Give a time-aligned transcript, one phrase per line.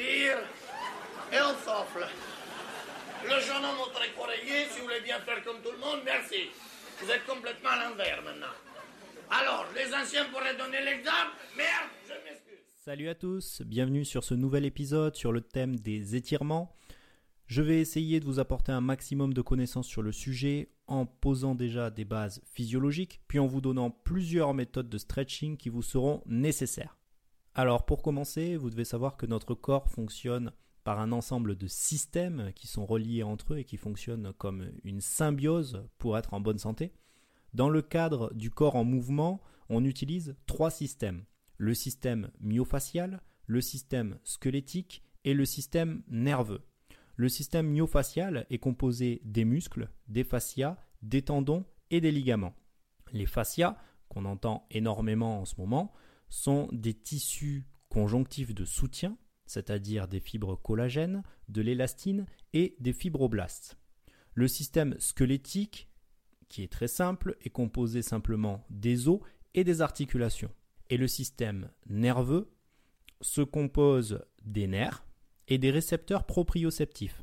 [0.00, 2.06] et on souffle.
[3.24, 6.50] Le jeune homme au oreiller, si vous voulez bien faire comme tout le monde, merci.
[7.00, 8.54] Vous êtes complètement à l'envers maintenant.
[9.30, 11.36] Alors, les anciens pourraient donner l'exemple.
[11.56, 12.64] Merde, je m'excuse.
[12.84, 16.74] Salut à tous, bienvenue sur ce nouvel épisode sur le thème des étirements.
[17.46, 21.54] Je vais essayer de vous apporter un maximum de connaissances sur le sujet en posant
[21.54, 26.22] déjà des bases physiologiques, puis en vous donnant plusieurs méthodes de stretching qui vous seront
[26.26, 26.98] nécessaires.
[27.58, 30.52] Alors pour commencer, vous devez savoir que notre corps fonctionne
[30.84, 35.00] par un ensemble de systèmes qui sont reliés entre eux et qui fonctionnent comme une
[35.00, 36.92] symbiose pour être en bonne santé.
[37.54, 39.40] Dans le cadre du corps en mouvement,
[39.70, 41.24] on utilise trois systèmes.
[41.56, 46.62] Le système myofascial, le système squelettique et le système nerveux.
[47.16, 52.54] Le système myofascial est composé des muscles, des fascias, des tendons et des ligaments.
[53.12, 53.76] Les fascias,
[54.08, 55.92] qu'on entend énormément en ce moment,
[56.28, 63.78] sont des tissus conjonctifs de soutien, c'est-à-dire des fibres collagènes, de l'élastine et des fibroblastes.
[64.34, 65.88] Le système squelettique,
[66.48, 69.20] qui est très simple, est composé simplement des os
[69.54, 70.52] et des articulations.
[70.90, 72.50] Et le système nerveux
[73.20, 75.04] se compose des nerfs
[75.48, 77.22] et des récepteurs proprioceptifs.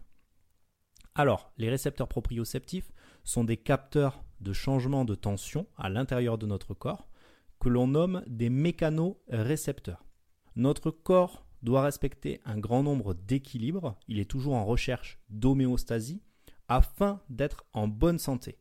[1.14, 2.92] Alors, les récepteurs proprioceptifs
[3.24, 7.08] sont des capteurs de changement de tension à l'intérieur de notre corps
[7.70, 10.06] l'on nomme des mécanorécepteurs.
[10.56, 16.22] Notre corps doit respecter un grand nombre d'équilibres, il est toujours en recherche d'homéostasie,
[16.68, 18.60] afin d'être en bonne santé.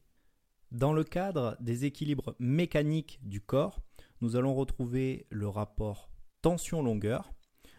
[0.73, 3.81] Dans le cadre des équilibres mécaniques du corps,
[4.21, 6.11] nous allons retrouver le rapport
[6.43, 7.33] tension-longueur.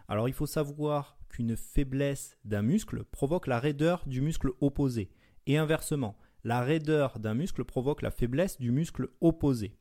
[0.07, 5.09] Alors il faut savoir qu'une faiblesse d'un muscle provoque la raideur du muscle opposé,
[5.47, 9.75] et inversement, la raideur d'un muscle provoque la faiblesse du muscle opposé.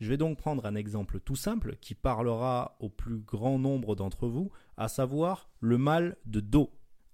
[0.00, 4.28] Je vais donc prendre un exemple tout simple qui parlera au plus grand nombre d'entre
[4.28, 6.72] vous, à savoir le mal de dos.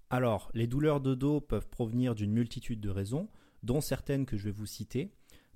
[0.09, 3.29] Alors, les douleurs de dos peuvent provenir d'une multitude de raisons,
[3.63, 5.11] dont certaines que je vais vous citer.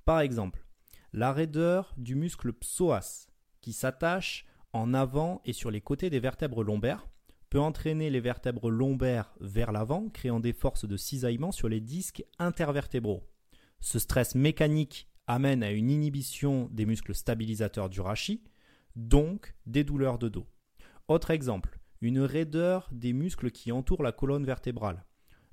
[0.05, 0.65] Par exemple,
[1.13, 3.27] la raideur du muscle psoas,
[3.61, 7.07] qui s'attache en avant et sur les côtés des vertèbres lombaires,
[7.49, 12.23] peut entraîner les vertèbres lombaires vers l'avant, créant des forces de cisaillement sur les disques
[12.37, 13.27] intervertébraux.
[13.79, 18.43] Ce stress mécanique amène à une inhibition des muscles stabilisateurs du rachis,
[18.95, 20.47] donc des douleurs de dos.
[21.07, 25.05] Autre exemple, une raideur des muscles qui entourent la colonne vertébrale,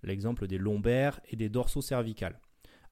[0.03, 2.41] l'exemple des lombaires et des dorsaux cervicales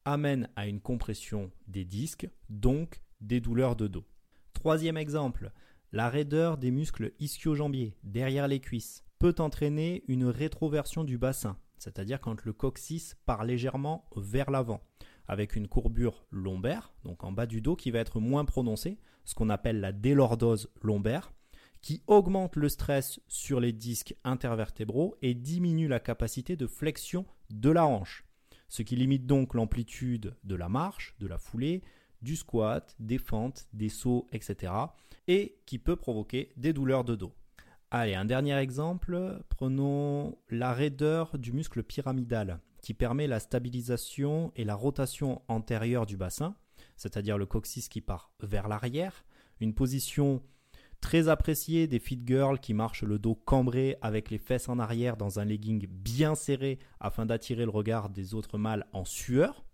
[0.04, 4.04] amène à une compression des disques, donc des douleurs de dos.
[4.52, 5.52] Troisième exemple,
[5.90, 12.20] la raideur des muscles ischio-jambiers derrière les cuisses peut entraîner une rétroversion du bassin, c'est-à-dire
[12.20, 14.82] quand le coccyx part légèrement vers l'avant,
[15.28, 19.34] avec une courbure lombaire, donc en bas du dos, qui va être moins prononcée, ce
[19.34, 21.32] qu'on appelle la délordose lombaire,
[21.80, 27.70] qui augmente le stress sur les disques intervertébraux et diminue la capacité de flexion de
[27.70, 28.24] la hanche
[28.74, 31.82] ce qui limite donc l'amplitude de la marche, de la foulée,
[32.22, 34.72] du squat, des fentes, des sauts, etc.
[35.28, 37.32] et qui peut provoquer des douleurs de dos.
[37.92, 44.64] Allez, un dernier exemple, prenons la raideur du muscle pyramidal qui permet la stabilisation et
[44.64, 46.54] la rotation antérieure du bassin,
[46.96, 49.24] c'est-à-dire le coccyx qui part vers l'arrière,
[49.60, 50.42] une position
[51.00, 55.18] Très apprécié des fit girls qui marchent le dos cambré avec les fesses en arrière
[55.18, 59.66] dans un legging bien serré afin d'attirer le regard des autres mâles en sueur.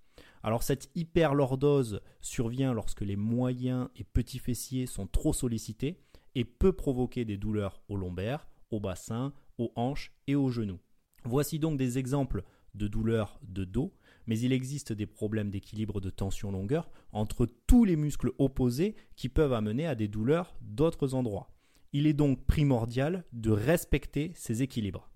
[0.43, 6.01] Alors cette hyperlordose survient lorsque les moyens et petits fessiers sont trop sollicités
[6.35, 10.81] et peut provoquer des douleurs au lombaire, au bassin, aux hanches et aux genoux.
[11.25, 12.43] Voici donc des exemples
[12.75, 13.93] de douleurs de dos
[14.31, 19.53] mais il existe des problèmes d'équilibre de tension-longueur entre tous les muscles opposés qui peuvent
[19.53, 21.51] amener à des douleurs d'autres endroits.
[21.93, 25.11] Il est donc primordial de respecter ces équilibres.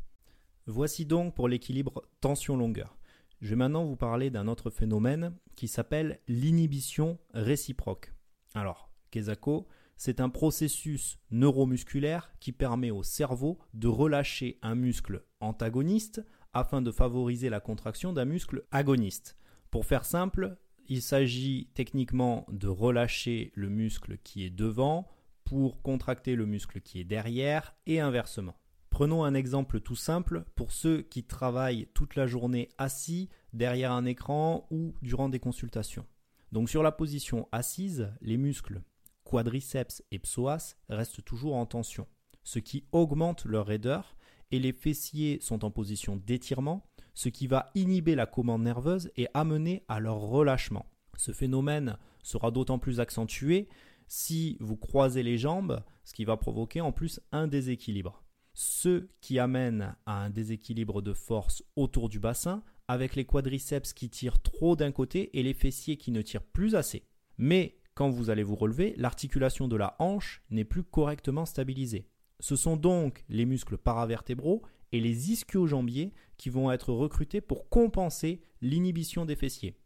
[0.66, 2.98] Voici donc pour l'équilibre tension-longueur.
[3.40, 8.12] Je vais maintenant vous parler d'un autre phénomène qui s'appelle l'inhibition réciproque.
[8.54, 16.24] Alors, Kesako, c'est un processus neuromusculaire qui permet au cerveau de relâcher un muscle antagoniste
[16.54, 19.36] afin de favoriser la contraction d'un muscle agoniste.
[19.70, 20.56] Pour faire simple,
[20.88, 25.08] il s'agit techniquement de relâcher le muscle qui est devant
[25.44, 28.54] pour contracter le muscle qui est derrière et inversement.
[28.90, 34.04] Prenons un exemple tout simple pour ceux qui travaillent toute la journée assis derrière un
[34.04, 36.06] écran ou durant des consultations.
[36.52, 38.82] Donc sur la position assise, les muscles
[39.24, 42.06] quadriceps et psoas restent toujours en tension,
[42.44, 44.16] ce qui augmente leur raideur
[44.50, 49.28] et les fessiers sont en position d'étirement, ce qui va inhiber la commande nerveuse et
[49.34, 50.86] amener à leur relâchement.
[51.16, 53.68] Ce phénomène sera d'autant plus accentué
[54.08, 58.22] si vous croisez les jambes, ce qui va provoquer en plus un déséquilibre.
[58.54, 64.08] ce qui amène à un déséquilibre de force autour du bassin, avec les quadriceps qui
[64.08, 67.04] tirent trop d'un côté et les fessiers qui ne tirent plus assez.
[67.36, 72.08] Mais quand vous allez vous relever, l'articulation de la hanche n'est plus correctement stabilisée.
[72.40, 78.42] Ce sont donc les muscles paravertébraux et les ischio-jambiers qui vont être recrutés pour compenser
[78.60, 79.76] l'inhibition des fessiers.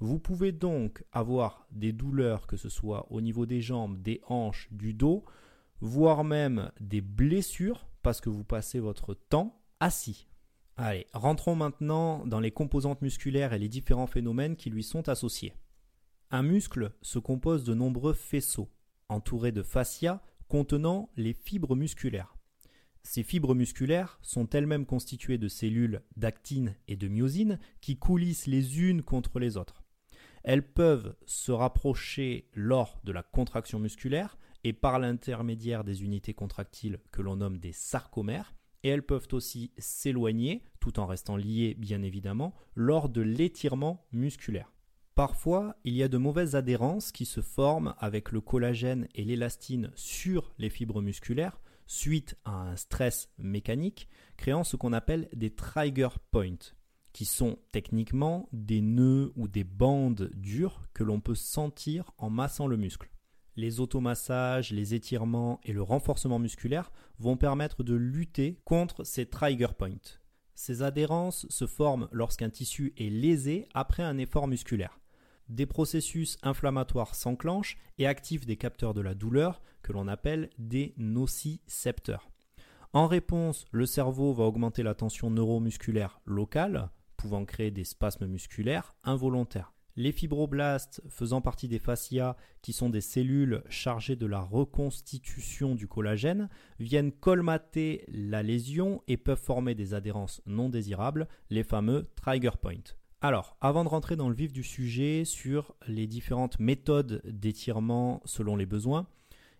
[0.00, 4.68] Vous pouvez donc avoir des douleurs, que ce soit au niveau des jambes, des hanches,
[4.70, 5.24] du dos,
[5.80, 10.28] voire même des blessures parce que vous passez votre temps assis.
[10.76, 15.54] Allez, rentrons maintenant dans les composantes musculaires et les différents phénomènes qui lui sont associés.
[16.30, 18.68] Un muscle se compose de nombreux faisceaux,
[19.08, 20.20] entourés de fascia
[20.54, 22.36] contenant les fibres musculaires.
[23.02, 28.80] Ces fibres musculaires sont elles-mêmes constituées de cellules d'actine et de myosine qui coulissent les
[28.80, 29.82] unes contre les autres.
[30.44, 37.00] Elles peuvent se rapprocher lors de la contraction musculaire et par l'intermédiaire des unités contractiles
[37.10, 38.54] que l'on nomme des sarcomères,
[38.84, 44.73] et elles peuvent aussi s'éloigner, tout en restant liées bien évidemment, lors de l'étirement musculaire.
[45.14, 49.92] Parfois, il y a de mauvaises adhérences qui se forment avec le collagène et l'élastine
[49.94, 56.08] sur les fibres musculaires suite à un stress mécanique, créant ce qu'on appelle des trigger
[56.32, 56.72] points,
[57.12, 62.66] qui sont techniquement des nœuds ou des bandes dures que l'on peut sentir en massant
[62.66, 63.08] le muscle.
[63.54, 66.90] Les automassages, les étirements et le renforcement musculaire
[67.20, 70.18] vont permettre de lutter contre ces trigger points.
[70.56, 74.98] Ces adhérences se forment lorsqu'un tissu est lésé après un effort musculaire
[75.48, 80.94] des processus inflammatoires s'enclenchent et activent des capteurs de la douleur que l'on appelle des
[80.96, 82.30] nocicepteurs.
[82.92, 88.94] En réponse, le cerveau va augmenter la tension neuromusculaire locale, pouvant créer des spasmes musculaires
[89.02, 89.72] involontaires.
[89.96, 95.86] Les fibroblastes, faisant partie des fascias, qui sont des cellules chargées de la reconstitution du
[95.86, 96.48] collagène,
[96.80, 102.94] viennent colmater la lésion et peuvent former des adhérences non désirables, les fameux trigger points.
[103.24, 108.54] Alors, avant de rentrer dans le vif du sujet sur les différentes méthodes d'étirement selon
[108.54, 109.06] les besoins,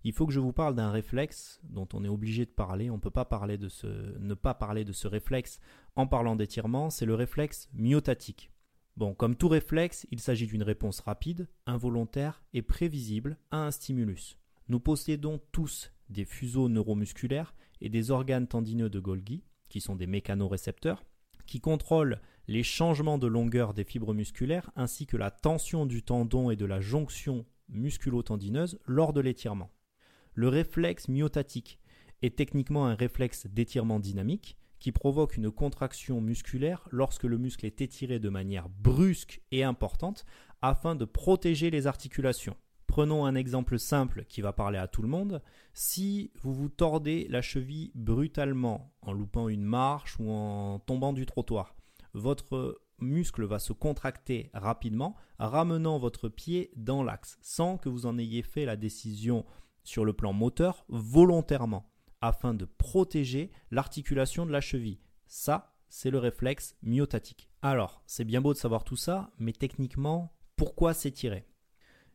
[0.05, 2.91] il faut que je vous parle d'un réflexe dont on est obligé de parler.
[2.91, 3.87] On ne peut pas parler de ce,
[4.19, 5.61] ne pas parler de ce réflexe
[5.97, 8.51] en parlant d'étirement, c'est le réflexe myotatique.
[8.99, 14.37] Bon, comme tout réflexe, il s'agit d'une réponse rapide, involontaire et prévisible à un stimulus.
[14.69, 20.07] Nous possédons tous des fuseaux neuromusculaires et des organes tendineux de Golgi, qui sont des
[20.07, 21.03] mécanorécepteurs,
[21.47, 26.51] qui contrôlent les changements de longueur des fibres musculaires ainsi que la tension du tendon
[26.51, 29.71] et de la jonction musculo-tendineuse lors de l'étirement.
[30.35, 31.79] Le réflexe myotatique
[32.23, 37.81] est techniquement un réflexe d'étirement dynamique qui provoque une contraction musculaire lorsque le muscle est
[37.81, 40.27] étiré de manière brusque et importante
[40.61, 42.57] afin de protéger les articulations.
[42.87, 45.43] Prenons un exemple simple qui va parler à tout le monde.
[45.73, 51.27] Si vous vous tordez la cheville brutalement en loupant une marche ou en tombant du
[51.27, 51.75] trottoir,
[52.15, 58.19] votre muscle va se contracter rapidement, ramenant votre pied dans l'axe, sans que vous en
[58.19, 59.45] ayez fait la décision
[59.83, 61.91] sur le plan moteur volontairement,
[62.21, 65.01] afin de protéger l'articulation de la cheville.
[65.27, 67.51] Ça, c'est le réflexe myotatique.
[67.63, 71.47] Alors, c'est bien beau de savoir tout ça, mais techniquement, pourquoi s'étirer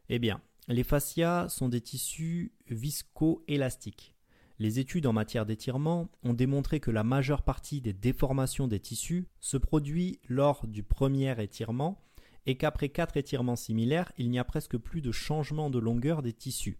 [0.10, 4.16] Eh bien, les fascias sont des tissus visco-élastiques.
[4.62, 9.26] Les études en matière d'étirement ont démontré que la majeure partie des déformations des tissus
[9.40, 12.04] se produit lors du premier étirement
[12.46, 16.34] et qu'après quatre étirements similaires, il n'y a presque plus de changement de longueur des
[16.34, 16.78] tissus.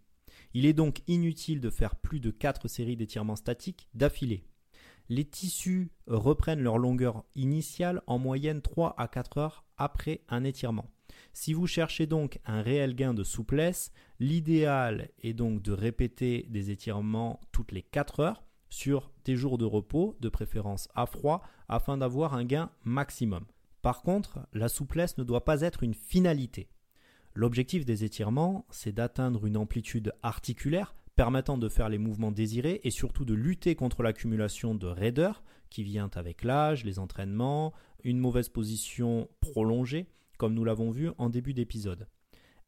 [0.54, 4.44] Il est donc inutile de faire plus de quatre séries d'étirements statiques d'affilée.
[5.08, 10.92] Les tissus reprennent leur longueur initiale en moyenne 3 à 4 heures après un étirement.
[11.34, 16.72] Si vous cherchez donc un réel gain de souplesse, l'idéal est donc de répéter des
[16.72, 21.98] étirements toutes les 4 heures sur des jours de repos, de préférence à froid, afin
[21.98, 23.46] d'avoir un gain maximum.
[23.82, 26.70] Par contre, la souplesse ne doit pas être une finalité.
[27.34, 32.92] L'objectif des étirements, c'est d'atteindre une amplitude articulaire permettant de faire les mouvements désirés et
[32.92, 38.50] surtout de lutter contre l'accumulation de raideur qui vient avec l'âge, les entraînements, une mauvaise
[38.50, 40.08] position prolongée
[40.40, 42.08] comme nous l'avons vu en début d'épisode.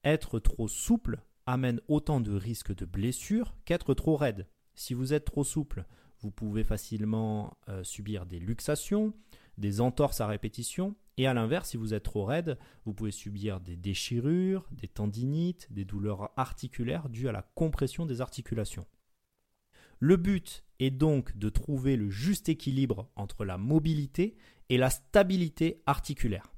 [0.03, 4.45] Être trop souple amène autant de risques de blessure qu'être trop raide.
[4.75, 5.85] Si vous êtes trop souple,
[6.19, 9.13] vous pouvez facilement euh, subir des luxations,
[9.57, 13.61] des entorses à répétition, et à l'inverse, si vous êtes trop raide, vous pouvez subir
[13.61, 18.85] des déchirures, des tendinites, des douleurs articulaires dues à la compression des articulations.
[19.99, 24.35] Le but est donc de trouver le juste équilibre entre la mobilité
[24.67, 26.51] et la stabilité articulaire.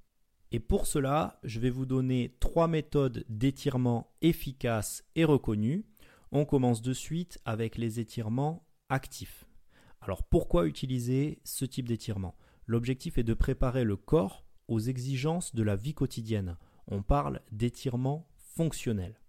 [0.56, 5.84] Et pour cela, je vais vous donner trois méthodes d'étirement efficaces et reconnues.
[6.32, 9.46] On commence de suite avec les étirements actifs.
[10.00, 12.36] Alors pourquoi utiliser ce type d'étirement?
[12.68, 16.56] L'objectif est de préparer le corps aux exigences de la vie quotidienne.
[16.86, 19.20] On parle d'étirement fonctionnel.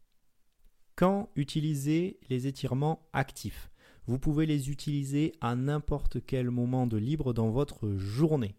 [0.94, 3.70] Quand utiliser les étirements actifs?
[4.06, 8.56] Vous pouvez les utiliser à n'importe quel moment de libre dans votre journée.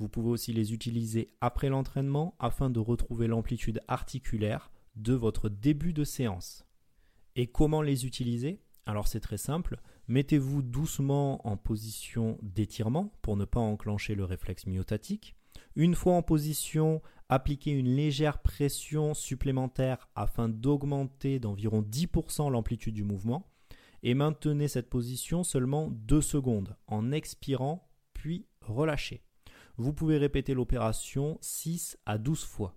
[0.00, 5.92] Vous pouvez aussi les utiliser après l'entraînement afin de retrouver l'amplitude articulaire de votre début
[5.92, 6.64] de séance.
[7.36, 8.62] Et comment les utiliser?
[8.86, 9.78] Alors c'est très simple,
[10.08, 15.36] mettez-vous doucement en position d'étirement pour ne pas enclencher le réflexe myotatique.
[15.76, 23.04] Une fois en position, appliquez une légère pression supplémentaire afin d'augmenter d'environ 10% l'amplitude du
[23.04, 23.52] mouvement
[24.02, 29.22] et maintenez cette position seulement 2 secondes en expirant puis relâchez.
[29.80, 32.76] Vous pouvez répéter l'opération 6 à 12 fois.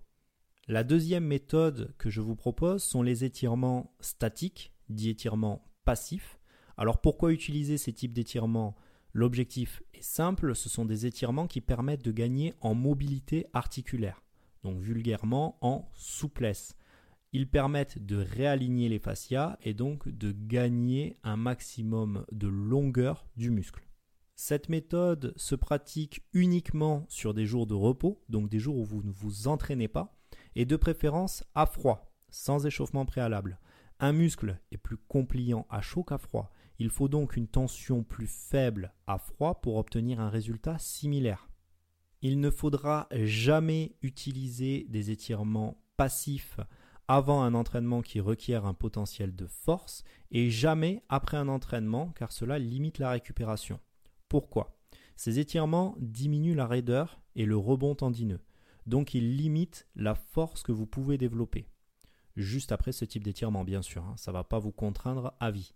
[0.68, 6.38] La deuxième méthode que je vous propose sont les étirements statiques, dits étirements passifs.
[6.78, 8.74] Alors pourquoi utiliser ces types d'étirements?
[9.12, 14.22] L'objectif est simple, ce sont des étirements qui permettent de gagner en mobilité articulaire,
[14.62, 16.74] donc vulgairement en souplesse.
[17.34, 23.50] Ils permettent de réaligner les fascias et donc de gagner un maximum de longueur du
[23.50, 23.84] muscle.
[24.36, 29.02] Cette méthode se pratique uniquement sur des jours de repos, donc des jours où vous
[29.02, 30.18] ne vous entraînez pas,
[30.56, 33.60] et de préférence à froid, sans échauffement préalable.
[34.00, 36.52] Un muscle est plus compliant à chaud qu'à froid.
[36.80, 41.48] Il faut donc une tension plus faible à froid pour obtenir un résultat similaire.
[42.20, 46.58] Il ne faudra jamais utiliser des étirements passifs
[47.06, 52.32] avant un entraînement qui requiert un potentiel de force et jamais après un entraînement car
[52.32, 53.78] cela limite la récupération.
[54.34, 54.76] Pourquoi
[55.14, 58.40] Ces étirements diminuent la raideur et le rebond tendineux,
[58.84, 61.68] donc ils limitent la force que vous pouvez développer
[62.34, 64.02] juste après ce type d'étirement, bien sûr.
[64.02, 64.14] Hein.
[64.16, 65.72] Ça ne va pas vous contraindre à vie.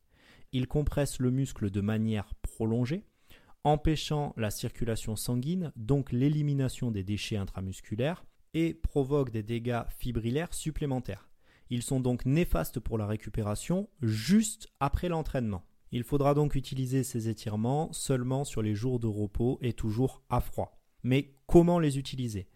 [0.51, 3.05] Il compresse le muscle de manière prolongée,
[3.63, 8.25] empêchant la circulation sanguine, donc l'élimination des déchets intramusculaires,
[8.55, 11.29] et provoque des dégâts fibrillaires supplémentaires.
[11.71, 15.63] Ils sont donc néfastes pour la récupération juste après l'entraînement.
[15.91, 20.41] Il faudra donc utiliser ces étirements seulement sur les jours de repos et toujours à
[20.41, 20.79] froid.
[21.03, 22.49] Mais comment les utiliser?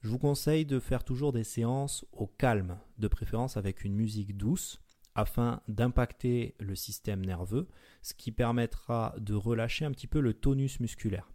[0.00, 4.36] Je vous conseille de faire toujours des séances au calme, de préférence avec une musique
[4.36, 4.80] douce,
[5.14, 7.68] afin d'impacter le système nerveux,
[8.02, 11.30] ce qui permettra de relâcher un petit peu le tonus musculaire.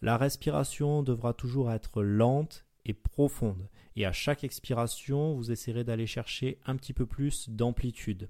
[0.00, 6.06] La respiration devra toujours être lente et profonde, et à chaque expiration, vous essaierez d'aller
[6.06, 8.28] chercher un petit peu plus d'amplitude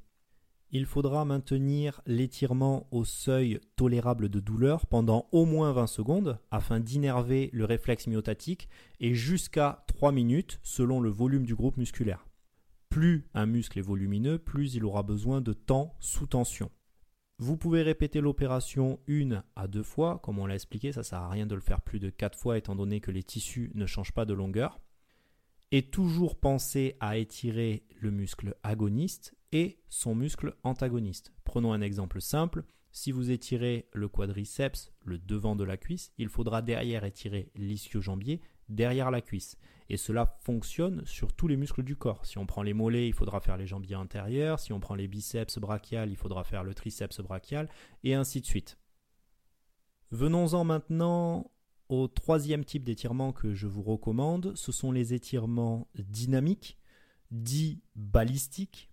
[0.74, 6.80] il faudra maintenir l'étirement au seuil tolérable de douleur pendant au moins 20 secondes afin
[6.80, 12.26] d'innerver le réflexe myotatique et jusqu'à 3 minutes selon le volume du groupe musculaire.
[12.88, 16.72] Plus un muscle est volumineux, plus il aura besoin de temps sous tension.
[17.38, 21.20] Vous pouvez répéter l'opération une à deux fois, comme on l'a expliqué, ça ne sert
[21.20, 23.86] à rien de le faire plus de 4 fois étant donné que les tissus ne
[23.86, 24.80] changent pas de longueur.
[25.70, 31.32] Et toujours penser à étirer le muscle agoniste et son muscle antagoniste.
[31.44, 32.64] Prenons un exemple simple.
[32.90, 38.40] Si vous étirez le quadriceps, le devant de la cuisse, il faudra derrière étirer l'ischio-jambier
[38.68, 39.56] derrière la cuisse.
[39.88, 42.26] Et cela fonctionne sur tous les muscles du corps.
[42.26, 44.58] Si on prend les mollets, il faudra faire les jambiers antérieurs.
[44.58, 47.68] Si on prend les biceps brachial, il faudra faire le triceps brachial,
[48.02, 48.78] et ainsi de suite.
[50.10, 51.52] Venons-en maintenant
[51.88, 54.56] au troisième type d'étirement que je vous recommande.
[54.56, 56.78] Ce sont les étirements dynamiques,
[57.30, 58.90] dits balistiques,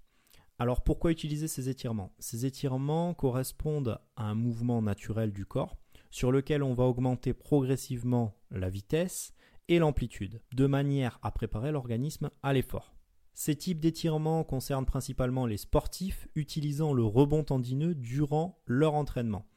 [0.61, 2.13] alors pourquoi utiliser ces étirements?
[2.19, 5.75] Ces étirements correspondent à un mouvement naturel du corps
[6.11, 9.33] sur lequel on va augmenter progressivement la vitesse
[9.69, 12.93] et l'amplitude, de manière à préparer l'organisme à l'effort.
[13.33, 19.47] Ces types d'étirements concernent principalement les sportifs utilisant le rebond tendineux durant leur entraînement.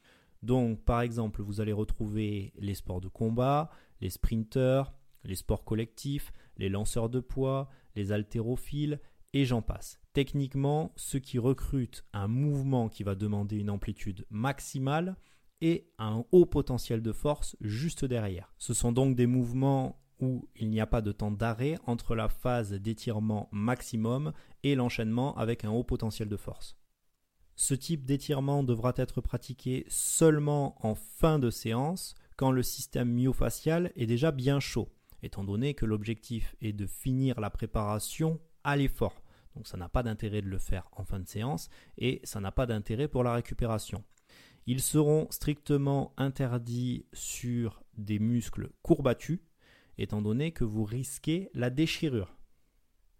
[0.42, 3.68] Donc par exemple, vous allez retrouver les sports de combat,
[4.00, 9.02] les sprinteurs, les sports collectifs, les lanceurs de poids, les haltérophiles,
[9.34, 10.00] et j'en passe.
[10.14, 15.16] Techniquement, ceux qui recrutent un mouvement qui va demander une amplitude maximale
[15.60, 18.54] et un haut potentiel de force juste derrière.
[18.56, 22.28] Ce sont donc des mouvements où il n'y a pas de temps d'arrêt entre la
[22.28, 26.76] phase d'étirement maximum et l'enchaînement avec un haut potentiel de force.
[27.56, 33.90] Ce type d'étirement devra être pratiqué seulement en fin de séance quand le système myofascial
[33.96, 34.88] est déjà bien chaud,
[35.24, 39.23] étant donné que l'objectif est de finir la préparation à l'effort.
[39.54, 41.68] Donc ça n'a pas d'intérêt de le faire en fin de séance
[41.98, 44.02] et ça n'a pas d'intérêt pour la récupération.
[44.66, 49.40] Ils seront strictement interdits sur des muscles courbatus,
[49.98, 52.36] étant donné que vous risquez la déchirure.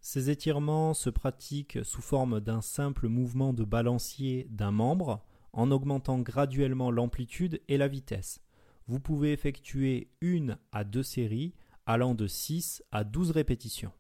[0.01, 6.19] Ces étirements se pratiquent sous forme d'un simple mouvement de balancier d'un membre en augmentant
[6.19, 8.41] graduellement l'amplitude et la vitesse.
[8.87, 11.55] Vous pouvez effectuer une à deux séries
[11.87, 13.93] allant de 6 à 12 répétitions.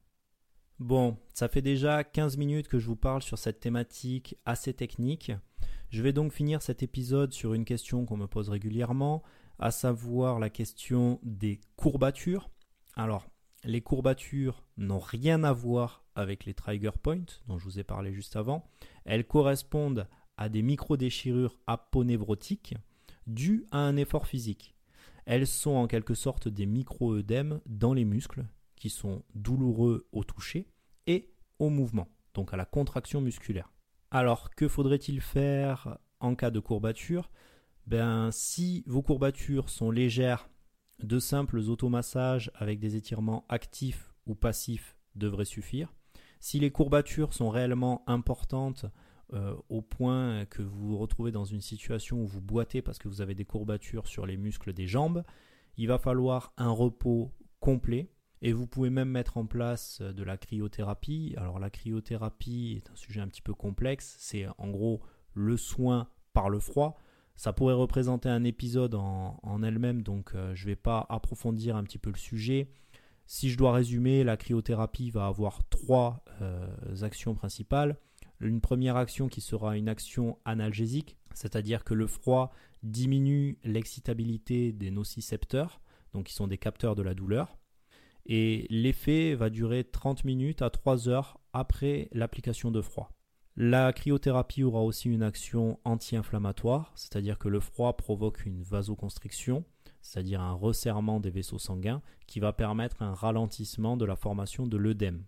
[0.84, 5.32] Bon, ça fait déjà 15 minutes que je vous parle sur cette thématique assez technique.
[5.88, 9.22] Je vais donc finir cet épisode sur une question qu'on me pose régulièrement,
[9.58, 12.50] à savoir la question des courbatures.
[12.96, 13.26] Alors,
[13.64, 18.12] les courbatures n'ont rien à voir avec les trigger points dont je vous ai parlé
[18.12, 18.68] juste avant.
[19.06, 22.74] Elles correspondent à des micro-déchirures aponevrotiques
[23.26, 24.74] dues à un effort physique.
[25.24, 28.44] Elles sont en quelque sorte des micro-œdèmes dans les muscles
[28.76, 30.68] qui sont douloureux au toucher
[31.06, 33.73] et au mouvement, donc à la contraction musculaire.
[34.11, 37.30] Alors, que faudrait-il faire en cas de courbature?
[37.87, 40.49] Ben, Si vos courbatures sont légères,
[41.02, 45.92] de simples automassages avec des étirements actifs ou passifs devraient suffire.
[46.40, 48.87] Si les courbatures sont réellement importantes
[49.32, 53.08] euh, au point que vous vous retrouvez dans une situation où vous boitez parce que
[53.08, 55.25] vous avez des courbatures sur les muscles des jambes,
[55.76, 58.11] il va falloir un repos complet
[58.44, 61.34] et vous pouvez même mettre en place de la cryothérapie.
[61.38, 65.00] Alors la cryothérapie est un sujet un petit peu complexe, c'est en gros
[65.32, 67.00] le soin par le froid.
[67.36, 71.84] Ça pourrait représenter un épisode en, elle-même, donc euh, je ne vais pas approfondir un
[71.84, 72.68] petit peu le sujet.
[73.24, 76.68] Si je dois résumer, la cryothérapie va avoir trois euh,
[77.00, 77.96] actions principales.
[78.40, 84.90] Une première action qui sera une action analgésique, c'est-à-dire que le froid diminue l'excitabilité des
[84.90, 85.80] nocicepteurs,
[86.12, 87.56] donc qui sont des capteurs de la douleur.
[88.26, 93.10] Et l'effet va durer 30 minutes à 3 heures après l'application de froid.
[93.56, 99.64] La cryothérapie aura aussi une action anti-inflammatoire, c'est-à-dire que le froid provoque une vasoconstriction,
[100.02, 104.76] c'est-à-dire un resserrement des vaisseaux sanguins, qui va permettre un ralentissement de la formation de
[104.76, 105.24] l'œdème.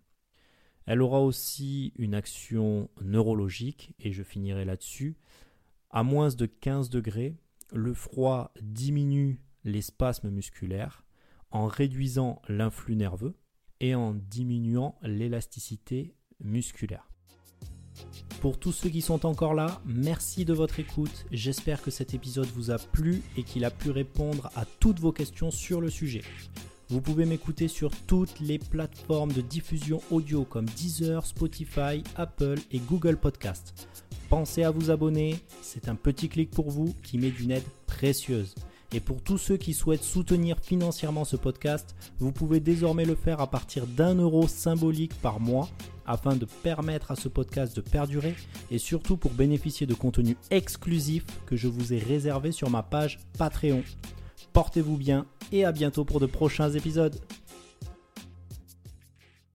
[0.87, 5.17] Elle aura aussi une action neurologique, et je finirai là-dessus.
[5.91, 7.37] À moins de 15 degrés,
[7.73, 11.06] le froid diminue les spasmes musculaires
[11.51, 13.35] en réduisant l'influx nerveux
[13.81, 17.11] et en diminuant l'élasticité musculaire.
[18.41, 21.25] Pour tous ceux qui sont encore là, merci de votre écoute.
[21.33, 25.13] J'espère que cet épisode vous a plu et qu'il a pu répondre à toutes vos
[25.13, 26.23] questions sur le sujet.
[26.89, 32.79] Vous pouvez m'écouter sur toutes les plateformes de diffusion audio comme Deezer, Spotify, Apple et
[32.79, 33.89] Google Podcast.
[34.29, 38.55] Pensez à vous abonner, c'est un petit clic pour vous qui met d'une aide précieuse.
[38.93, 43.41] Et pour tous ceux qui souhaitent soutenir financièrement ce podcast, vous pouvez désormais le faire
[43.41, 45.69] à partir d'un euro symbolique par mois
[46.07, 48.37] afin de permettre à ce podcast de perdurer
[48.71, 53.19] et surtout pour bénéficier de contenu exclusif que je vous ai réservé sur ma page
[53.39, 53.83] Patreon.
[54.53, 57.21] Portez-vous bien et à bientôt pour de prochains épisodes.